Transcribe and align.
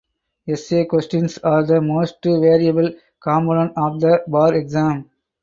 Essay 0.47 0.85
questions 0.85 1.37
are 1.43 1.63
the 1.63 1.79
most 1.79 2.15
variable 2.23 2.91
component 3.21 3.71
of 3.77 3.99
the 4.01 4.23
bar 4.27 4.51
exam. 4.55 5.07